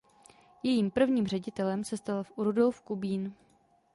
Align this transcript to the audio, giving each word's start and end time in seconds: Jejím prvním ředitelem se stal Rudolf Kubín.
Jejím 0.63 0.91
prvním 0.91 1.27
ředitelem 1.27 1.83
se 1.83 1.97
stal 1.97 2.23
Rudolf 2.37 2.81
Kubín. 2.81 3.33